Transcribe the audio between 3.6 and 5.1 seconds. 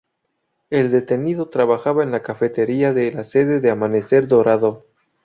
Amanecer Dorado.